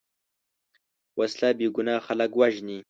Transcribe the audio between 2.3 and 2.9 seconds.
وژني